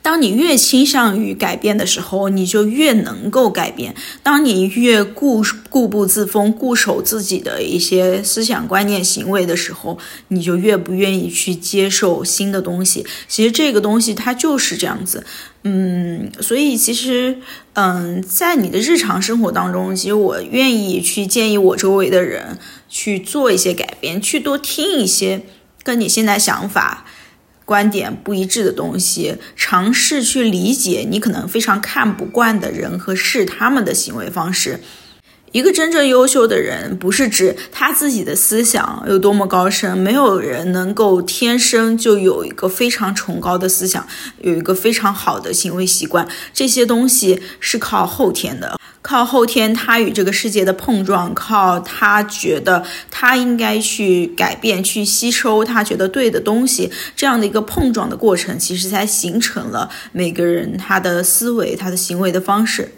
[0.00, 3.94] 当你越倾向于改变的时候，你就越能够改变。
[4.22, 13.04] 当你越固固步自封、固守自己的一些思想观念、行为的时候，你就越不愿意去接受新的东西。
[13.26, 15.26] 其实这个东西它就是这样子，
[15.64, 17.36] 嗯，所以其实，
[17.74, 22.58] 嗯，在你的日常生活当中，其实我愿意去建议我周围的人
[22.88, 25.42] 去做一些改变，去多听一些
[25.82, 27.04] 跟你现在想法。
[27.68, 34.80] 观点不一致的东西，尝试去理解你可能非常看不惯的人和事，他们的行为方式。
[35.52, 44.06] 一个真正优秀的人，不是指他自己的思想有多么高深，没有人能够天生就有一个非常崇高的思想，
[44.40, 48.77] 有一个非常好的行为习惯，这些东西是靠后天的。
[49.08, 62.92] 靠后天，他与这个世界的碰撞，靠他觉得他应该去改变、去吸收他觉得对的东西，这样的一个碰撞的过程，其实才形成了每个人他的思维、他的行为的方式。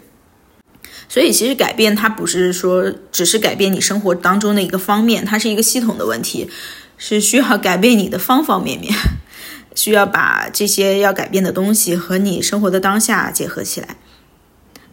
[1.07, 6.49] 所以，其实改变它不是说只是改变你生活当中的一个方面，它是一个系统的问题，
[6.97, 8.93] 是需要改变你的方方面面，
[9.75, 13.95] 需要把这些要改变的东西和你生活的当下结合起来。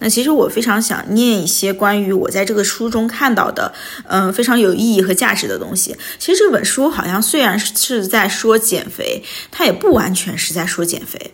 [0.01, 3.73] 那其实我非常想念一些关于我在这个书中看到的，
[4.07, 5.97] 嗯，非常有意义和价值的东西。
[6.19, 11.33] 其实这本书好像虽然是在说减肥，它也不完全是在说减肥，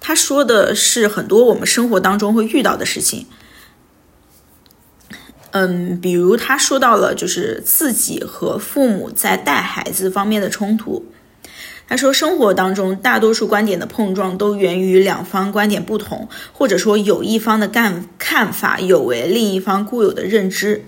[0.00, 3.26] 它说的是很多我们生活当中会遇到的事情。
[5.50, 11.04] 嗯，比如他说到了就是自己和父母在带孩子方面的冲突。
[11.88, 20.84] 他说，生活当中大多数观点的碰撞都源于两方观点不同，或者说有一方的干看法有违另一方固有的认知。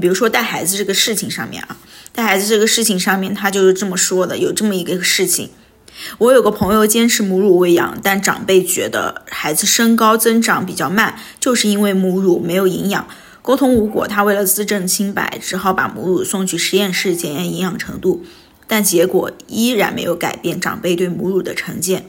[0.00, 1.76] 比如说带孩子这个事情上面啊，
[2.12, 5.50] 带孩子这个事情上面，他就是这么说的：有这么一个事情，
[6.16, 13.06] 我有个朋友坚持母乳喂养，但长辈觉得孩子身高增长比较慢，就是因为母乳没有营养。
[13.42, 18.24] 沟通无果，他为了自证清白，只好把母乳送去实验室检验营养程度。
[18.70, 22.04] 但结果依然没有改变长辈对母乳的成见。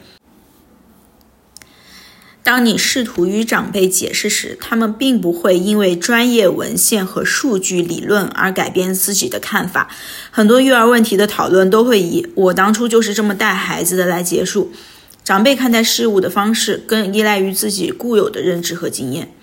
[2.44, 9.90] 当你试图与长辈解释时，他们并不会因为专业文献和数据理论而改变自己的看法。
[10.30, 14.72] 很多育儿问题的讨论都会以“我当初就是这么带孩子的”来结束。
[15.24, 19.34] 长辈看待事物的方式更依赖于自己固有的认知和经验。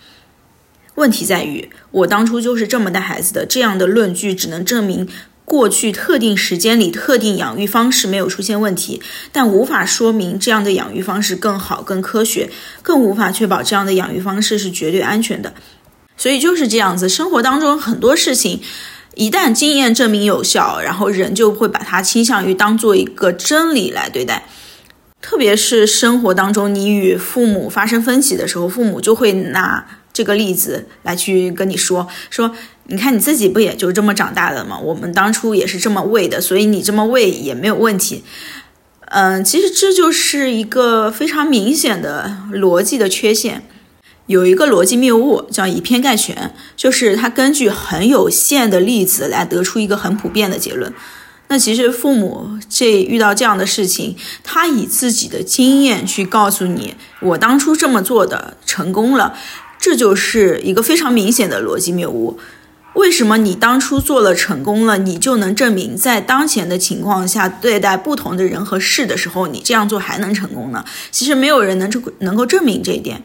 [0.94, 5.08] 问题在于“我当初就是这么带孩子的”这样的论据只能证明。
[5.48, 9.00] 过去特定时间里特定养育方式没有出现问题，
[9.32, 12.50] 但无法说明这样的养育方式更好、更科学，
[12.82, 15.54] 更无法确保这样的养育方式是绝对安全的。
[16.18, 18.60] 所以就是这样子，生活当中很多事情，
[19.14, 24.44] 一旦经验证明有效，然后人就会把它倾向于当做一个真理来对待。
[25.20, 32.54] 特别是生活当中，你与父母发生分歧的时候，父母就会拿这个例子来去跟你说说，
[32.86, 34.78] 你看你自己不也就这么长大的吗？
[34.78, 38.24] 我们当初也是这么喂的，所以你这么喂也没有问题。
[39.10, 43.62] 嗯，其实这就是一个非常明显的逻辑的缺陷。
[44.26, 50.92] 有一个逻辑谬误叫以偏概全，就是他根据很有限的例子来得出一个很普遍的结论。
[51.48, 59.34] 那其实父母这遇到这样的事情，他以自己的经验去告诉你，我当初这么做的成功了，
[59.78, 62.38] 这就是一个非常明显的逻辑谬误。
[62.94, 70.84] 为什么你当初做了成功了，你就能证明在当前的情况下对待不同的人和事的时候，你这样做还能成功呢？
[71.12, 71.88] 其实没有人能
[72.20, 73.22] 能够证明这一点。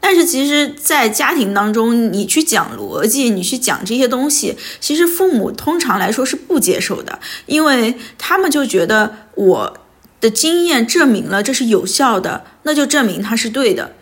[0.00, 9.78] 但是其实，在家庭当中，你去讲逻辑，你去讲这些东西，其实父母通常来说是不接受的，因为他们就觉得我
[10.20, 13.92] 的经验证明了这是有效的，那就证明它是对的。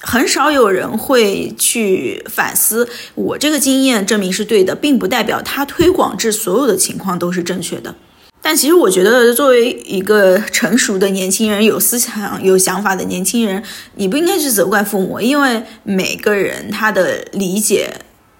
[0.00, 7.94] 很少有人会去反思，我这个经验证明是对的，并不代表他推广至所有的情况都是正确的。
[8.42, 13.62] 但其实我觉得，作为一个成熟的年轻人、有思想、有想法的年轻人，
[13.96, 17.92] 你不应该去责怪父母，因为每个人他的理解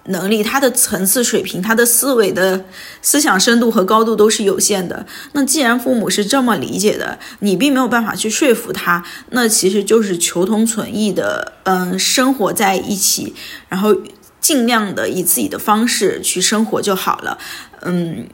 [0.05, 2.65] 能力、他的层次水平、他的思维的
[3.01, 5.05] 思想深度和高度都是有限的。
[5.33, 13.35] 那既然父母是这么理解的，你并没有办法去说服他，那其实就是求同存异的，嗯，生活在一起，
[13.69, 13.95] 然后
[14.39, 17.37] 尽量的以自己的方式去生活就好了，
[17.81, 18.27] 嗯。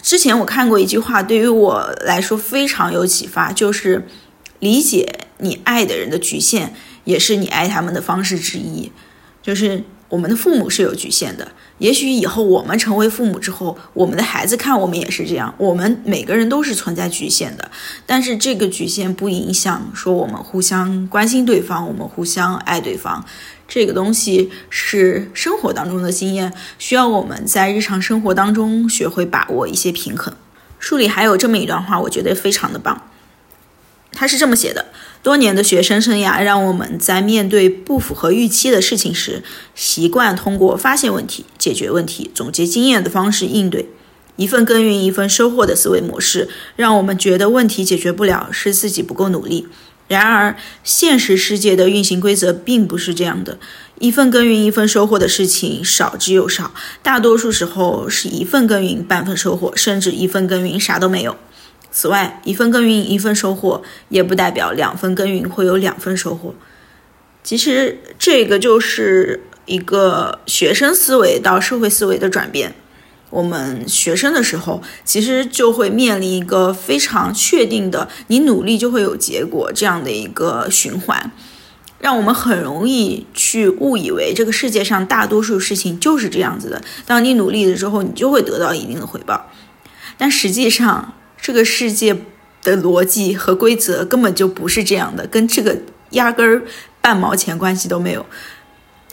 [0.00, 4.06] 之前我看过一句话，对于我来说非常有启发，就是
[4.60, 8.92] 理解你爱的人的局限，也是你爱他们的方式之一。
[9.42, 15.54] 就是我们的父母是有局限的，也许以后我们成为父母之后，我们的孩子看我们也是这样。
[15.58, 17.70] 我们每个人都是存在局限的，
[18.06, 23.24] 但是这个局限不影响说我们互相关心对方，我们互相爱对方。
[23.68, 30.34] 这个东西是生活当中的经验，需要我们在日常生活当中学会把握一些平衡。
[30.78, 33.02] 书里还有这么一段话，我觉得非常的棒。
[34.12, 34.86] 他是这么写的：
[35.22, 39.42] 多年的学生生涯让我们在面对不符合预期的事情时，
[39.74, 43.88] 习惯通过发现问题、解决问题、总结经验的方式应对。
[44.36, 49.66] 一份耕耘一份收获的思维模式，让我们觉得问题解决不了是自己不够努力。
[50.06, 53.58] 然而，现实世界的运行规则并不是这样的。
[53.98, 61.36] 一份耕耘一份收获的事情少之又少，大多数时候是一份耕耘半份收获，甚至一份耕耘啥都没有。
[61.90, 66.54] 此外，一份耕耘一份收获，也不代表两份耕耘会有两份收获。
[67.42, 72.74] 其实，这个就是一个学生思维到社会思维的转变。
[73.30, 81.30] 我们学生的时候，其实就会面临一个非常确定的，你努力就会有结果这样的一个循环，
[81.98, 86.80] 让我们很容易去误以为这个世界上大多数事情就是这样子的。
[87.06, 89.50] 当你努力了之后，你就会得到一定的回报。
[90.16, 92.16] 但实际上，这个世界
[92.62, 95.76] 的逻辑和规则根本就不是这样的，跟这个
[96.10, 96.62] 压根儿
[97.00, 98.26] 半毛钱关系都没有。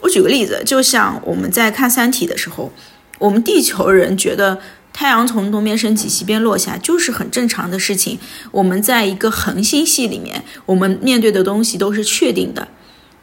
[0.02, 2.72] 我举个例子，就像我们在看《三体》的时候。
[3.18, 4.60] 我们地球人觉得
[4.92, 8.20] 太阳从东边升起，西边落下，就是很正常的事情。
[8.52, 12.68] 我们在一个恒星系里面，我们面对的东西都是确定的。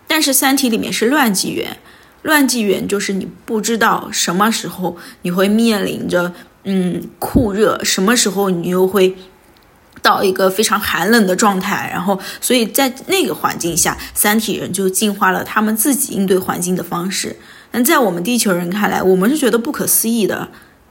[0.07, 1.76] 但是《三体》里面是乱纪元，
[2.22, 6.32] 乱纪元就是你不知道什么时候你会面临着
[6.64, 9.16] 嗯酷热，什么时候你又会
[10.00, 11.88] 到一个非常寒冷的状态。
[11.92, 17.36] 然后，所以在那个环境下，三体人就进化了他们自己应对环境的方式。
[17.70, 20.48] 但在我们地球人看来，我们是觉得不可思议的。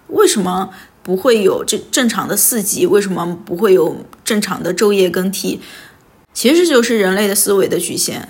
[0.08, 0.72] 为什么
[1.04, 2.86] 不会有这正常的四季？
[2.86, 5.62] 为什么不会有正常的昼夜更替？
[6.34, 8.26] 其实就是人类的思维的局限，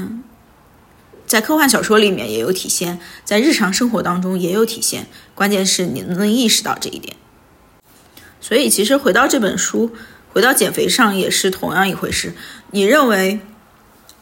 [1.28, 5.08] 在科幻小说里面也有体现，在日常生活当中也有体现。
[5.36, 7.16] 关键是你能意识到这一点。
[8.42, 9.92] 所以，其实回到这本书，
[10.34, 12.34] 回到减肥上也是同样一回事。
[12.72, 13.40] 你认为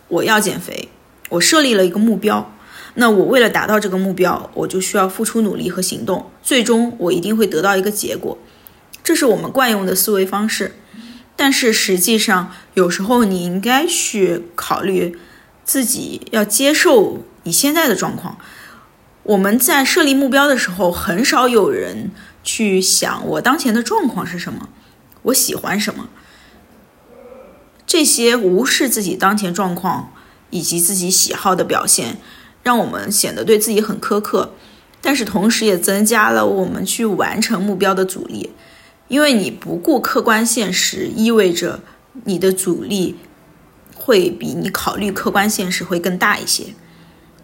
[0.09, 0.89] 我要减肥，
[1.30, 2.53] 我设立了一个目标。
[2.95, 8.38] 那我为了达到这个目标，我就需要付出努力和行动，最终我一定会得到一个结果，
[9.03, 10.76] 这是我们惯用的思维方式。
[11.38, 15.17] 但是实际上，有时候你应该去考虑
[15.63, 18.38] 自己要接受你现在的状况。
[19.24, 22.09] 我们在设立目标的时候，很少有人
[22.50, 24.70] 去想我当前的状况是什么，
[25.22, 26.10] 我喜欢什么。
[27.86, 30.12] 这些无视自己当前状况
[30.50, 32.18] 以及自己喜好的表现。
[32.62, 34.54] 让我们显得对自己很苛刻，
[35.02, 38.52] 但是同时也增加了我们去完成目标的阻力。
[39.08, 41.82] 因为你不顾客观现实，意味着
[42.26, 43.16] 你的阻力
[43.95, 46.64] 会比你考虑客观现实会更大一些。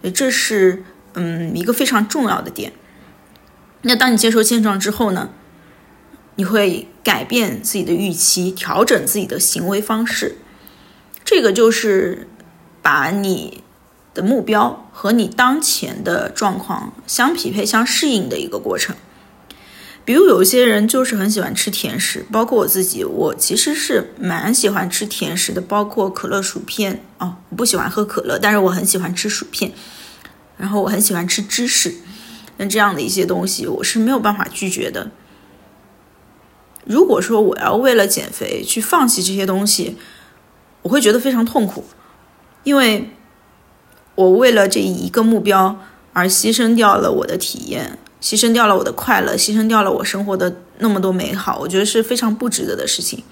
[0.02, 0.84] 所以这是
[1.14, 2.74] 嗯一个非常重要的点。
[3.88, 5.30] 那当你接受现状之后呢，
[6.36, 10.38] 你会改变自己的预期，调整自己的行为方式。
[11.24, 12.28] 这个就是
[12.82, 13.64] 把你
[14.16, 18.96] 的目标和你当前的状况相匹配、相适应的一个过程。
[20.04, 27.04] 比如有些人就是很喜欢吃甜食，包括我自己，我其实是蛮喜欢吃甜食的，包括可乐、薯片。
[27.20, 29.72] 哦，我不喜欢喝可乐，但是我很喜欢吃薯片。
[30.58, 31.96] 然后我很喜欢吃芝士，
[32.58, 35.12] 那这样的一些东西我是没有办法拒绝的。
[36.86, 39.98] 如果说我要为了减肥去放弃这些东西，
[40.84, 41.86] 我会觉得非常痛苦，
[42.64, 43.10] 因为
[44.16, 45.80] 我为了这一个目标
[46.14, 47.98] 而牺牲掉了我的体验。
[48.22, 53.24] 牺牲掉了我的快乐，牺牲掉了我生活的那么多美好，我觉得是非常不值得的事情。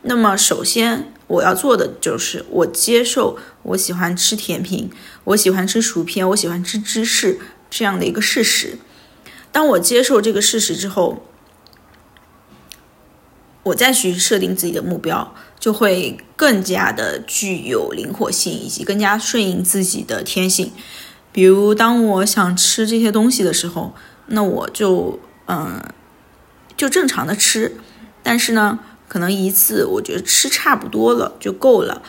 [0.00, 4.90] 那么，首先我要做的就是我接受我喜欢吃甜品，
[5.24, 7.38] 我喜欢吃薯片，我喜欢吃芝士
[7.70, 8.78] 这样的一个事实。
[9.50, 11.24] 当我接受这个事实之后，
[13.64, 20.72] 我再去设定自己的目标，就会更加的具有灵活性，以及更加顺应自己的天性。
[21.32, 23.94] 比如，当我想吃这些东西的时候，
[24.26, 25.82] 那我就嗯，
[26.76, 27.76] 就正常的吃。
[28.22, 32.02] 但是呢，可能一次我觉得吃差不多了就够了。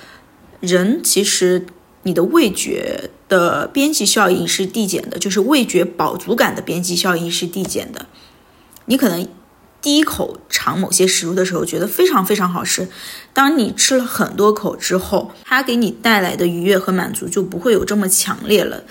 [0.60, 1.66] 人其实
[2.04, 8.08] 你的味觉的边际效应是递减的，就是味觉饱足感的边际效应是递减的。
[8.86, 9.28] 你可能
[9.82, 12.88] 第一口尝某些食物的时候觉得非常非常好吃，
[13.34, 18.84] 当你吃了很多口之后，它给你带来的愉悦和满足就不会有这么强烈了。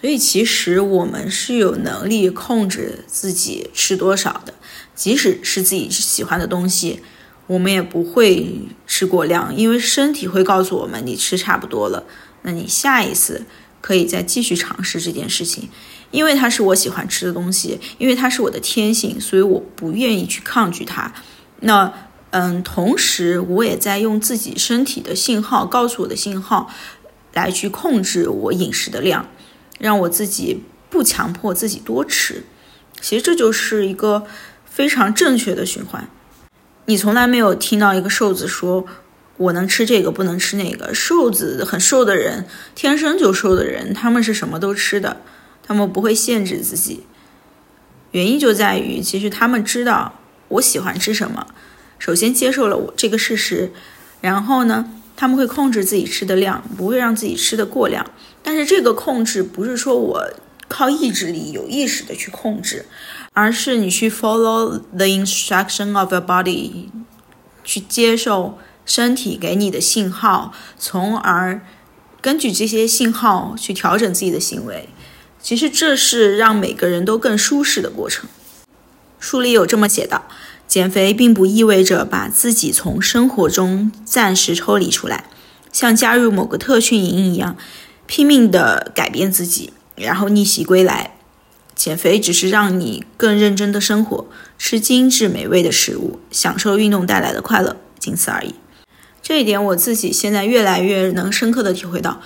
[0.00, 4.52] 所以，其实我们是有能力控制自己吃多少的。
[4.94, 7.00] 即使是自己喜欢的东西，
[7.46, 12.04] 我们也不会吃过量，因为身体会告诉我们你吃差不多了。
[12.44, 13.44] 那你下一次
[13.80, 15.68] 可以再继续尝试这件事情，
[16.10, 21.12] 因为它是我喜欢吃的东西，因为它是我的天性，所以我不愿意去抗拒它。
[21.60, 21.92] 那，
[22.30, 26.70] 嗯，同时我也在用自己身体的信号告诉我的信号，
[27.32, 29.28] 来去控制我饮食的量。
[29.80, 32.44] 让我自己不强迫自己多吃，
[33.00, 34.24] 其实这就是一个
[34.64, 36.08] 非常正确的循环。
[36.86, 38.86] 你从来没有听到一个瘦子说
[39.36, 45.18] ：“我能吃这个，不能吃那个。”瘦子很瘦的人，天生就瘦的人，他们是什么都吃的，
[45.62, 47.04] 他们不会限制自己。
[48.12, 51.46] 原因就在于，其实他们知道我喜欢吃什么。
[51.98, 53.72] 首先接受了我这个事实，
[54.20, 54.90] 然后呢？
[55.16, 58.04] 他们会控制自己吃的量，不会让自己吃的过量。
[58.42, 60.28] 但是这个控制不是说我
[60.66, 62.84] 靠意志力有意识的去控制，
[63.32, 66.88] 而是你去 follow the instruction of your body，
[67.62, 71.60] 去接受身体给你的信号，从而
[72.20, 74.88] 根据这些信号去调整自己的行为。
[75.42, 78.28] 其实这是让每个人都更舒适的过程。
[79.18, 80.24] 书里有这么写道。
[80.66, 85.26] 减肥并不意味着把自己从生活中暂时抽离出来，
[85.70, 87.56] 像加入某个特训营一样，
[88.06, 91.16] 拼命地改变自己，然后逆袭归来。
[91.76, 94.26] 减肥只是让你更认真的生活，
[94.58, 98.54] 吃精致美味的食物，享受运动带来的快乐，仅此而已。
[99.24, 102.20] 这一点我自己现在越来越能深刻的体会到。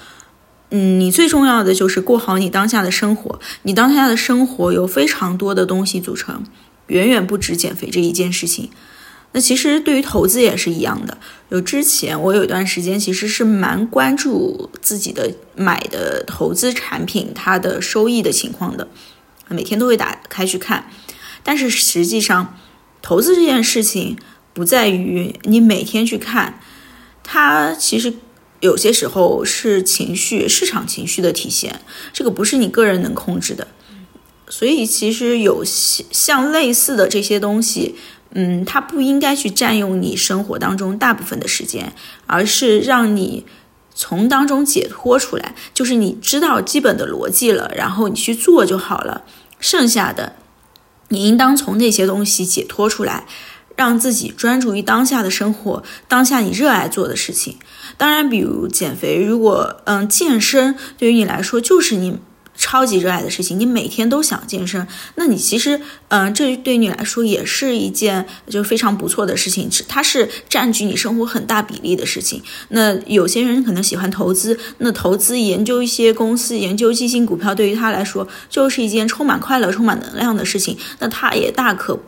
[0.70, 6.44] 嗯，你最重要的就是过好你当下的生活，你当下的生活由非常多的东西组成。
[6.88, 8.68] 远远不止减肥这一件事情。
[9.32, 11.18] 那其实对于投资也是一样的。
[11.51, 18.88] 有之前我有一段时间其实是蛮关注自己的买的投资产品它的收益的情况的，
[19.49, 20.90] 每天都会打开去看。
[21.44, 22.59] 但是实际上，
[23.01, 24.16] 投资这件事情
[24.53, 26.59] 不在于你每天去看，
[27.31, 28.14] 它其实
[28.61, 33.68] 有些时候是情绪、市场情绪的体现，这个不是你个人能控制的。
[34.49, 37.97] 所以其实有像类似的这些东西，
[38.33, 41.93] 嗯，它不应该去占用你生活当中大部分的时间，
[42.26, 43.45] 而是让你
[43.95, 45.55] 从当中解脱出来。
[45.74, 49.24] 就是你知道基本的逻辑了，然后你去做就好了。
[49.61, 50.37] 剩下的，
[51.09, 53.26] 你应当从那些东西解脱出来，
[53.79, 57.57] 让自己专注于当下的生活，当下你热爱做的事情。
[57.97, 62.18] 当然，比如减肥，如果嗯，健身对于你来说就是你。
[62.61, 72.43] 超级热爱的事情，你每天都想健身，那你其实，嗯，这对你来说也是一件就非常不错的事情，它是占据你生活很大比例的事情。
[72.70, 80.76] 那有些人可能喜欢投资，那投资研究一些公司，研究基金股票，对于他来说就是一件充满快乐、充满能量的事情。
[80.99, 82.01] 那他也大可。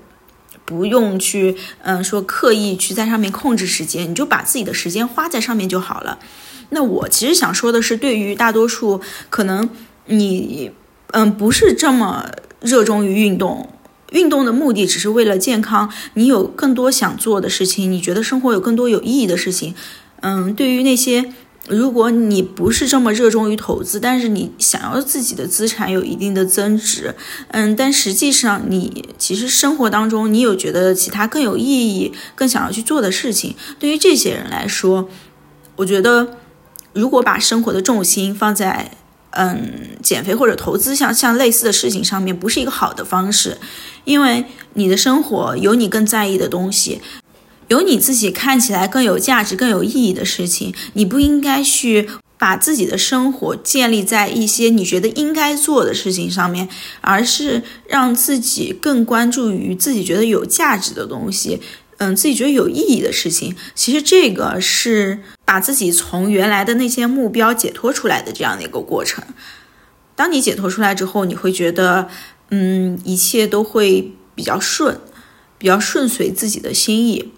[0.71, 6.21] 不用去嗯说刻意去在上面控制时间，你就把自己的时间花在上面就好了。
[6.69, 9.01] 那我其实想说的是，对于大多数
[9.31, 9.69] 可能
[10.07, 10.71] 你
[11.09, 12.25] 嗯不是这么
[12.61, 13.69] 热衷于运动，
[14.13, 19.75] 运动的目的只是为了健康，你有更多想做的事情，你觉得生活有更多有意义的事情，
[20.21, 21.33] 嗯，对于那些。
[21.71, 27.15] 如果你不是这么热衷于投资，但是你想要自己的资产有一定的增值，
[27.53, 35.09] 嗯，但实际上你其实生活当中你有觉得其他更有意义、更想要去做的事情，对于这些人来说，
[35.77, 36.39] 我觉得
[36.93, 38.91] 如果把生活的重心放在
[39.31, 43.59] 嗯减肥或者投资像像类似的事情上面，不是一个好的方式，
[44.05, 44.45] 因为
[44.75, 47.01] 你的生活有你更在意的东西。
[47.71, 56.69] 有你自己看起来更有价值、更有意义的事情，你不应该去把自己的生活建立在一些你觉得应该做的事情上面，
[57.01, 61.61] 而是让自己更关注于自己觉得有价值的东西，
[61.99, 63.55] 嗯，自己觉得有意义的事情。
[63.77, 69.23] 其实这个是把自己从原来的那些目标解脱出来的这样的一个过程。
[70.17, 72.09] 当你解脱出来之后，你会觉得，
[72.51, 74.99] 嗯，一切都会比较顺，
[75.57, 77.33] 比较顺随自己的心意。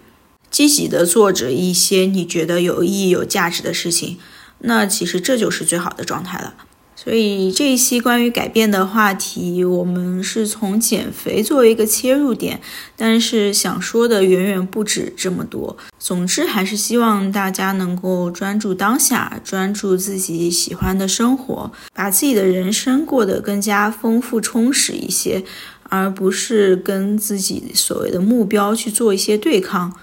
[0.53, 4.19] 积极的做着一些你觉得有意义、有价值的事情，
[4.59, 6.53] 那其实这就是最好的状态了。
[6.95, 12.61] 所以这一期关于改变的话题，我们是从减肥作为一个切入点，
[12.95, 15.75] 但是想说的远远不止这么多。
[15.97, 25.43] 总之，还是希望大家能够专注当下，专注自己喜欢的生活，把自己的人生过得更加丰富充实一些，
[25.89, 29.93] 而不是跟自己所谓的目标去做一些对抗。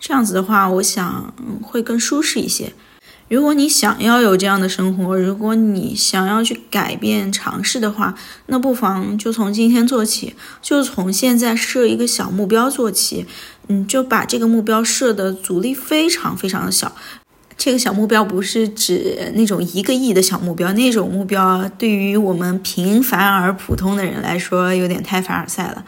[0.00, 1.32] 这样子的话，我想
[1.62, 2.72] 会更舒适一些。
[3.28, 8.14] 如果你想要有这样的生活，如果你想要去改变、尝试的话，
[8.46, 13.26] 那不妨就从今天做起，就从现在设一个小目标做起。
[13.70, 16.90] 嗯，就把这个目标设的阻力非常非常的小。
[17.58, 25.84] 这个小目标不是指那种一个亿的小目标，那种目标对于我们平凡而普通的人来说，有点太凡尔赛了。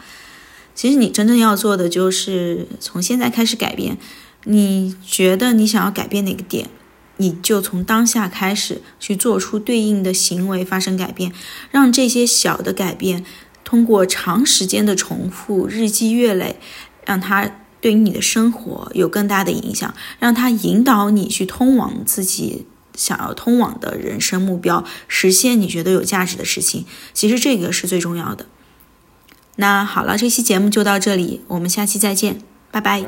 [0.81, 3.99] 其实你真正要做的就是从现在开始改变。
[4.45, 6.71] 你觉得你想要改变哪个点，
[7.17, 11.31] 你就从当下开始去做出对应的行为，发生改变，
[11.69, 13.23] 让这些小的改变
[13.63, 16.55] 通过长时间的重复，日积月累，
[17.05, 22.65] 让它对于你的生活有更大的影响，让它引导你去通往自己
[22.95, 26.87] 想要通往的人生目标，实现你觉得有价值的事情。
[27.13, 28.47] 其实这个是最重要的。
[29.61, 32.39] 那好了，这期节目就到这里，我们下期再见，
[32.71, 32.99] 拜拜。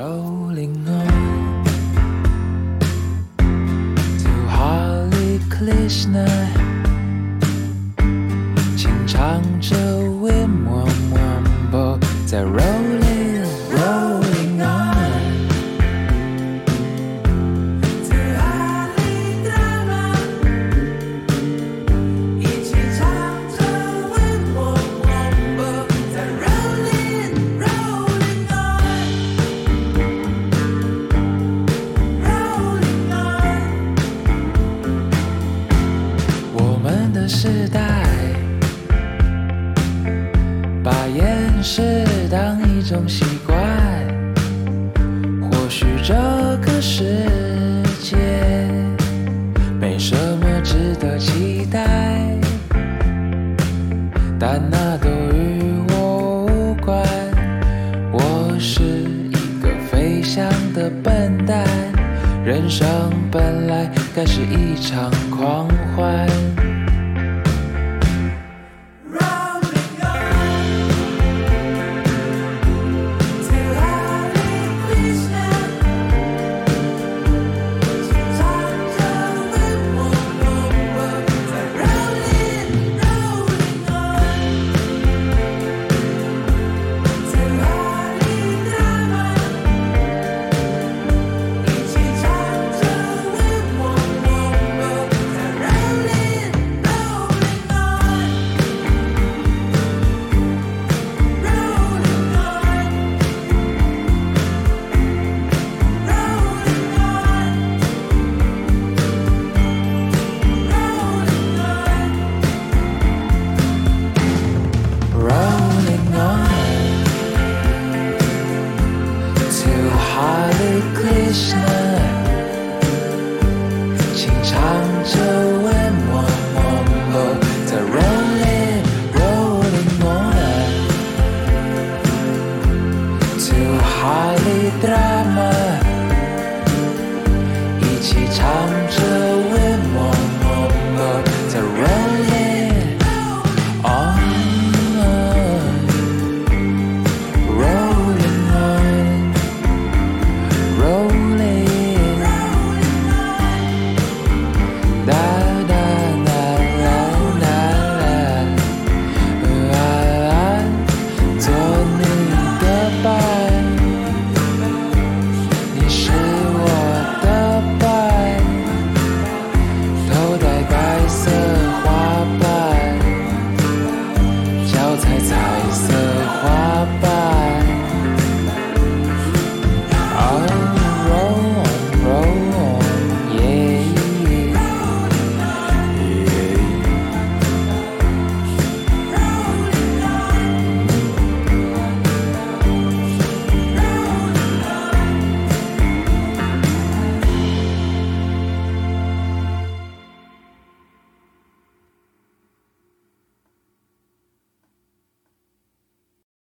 [12.32, 13.13] 种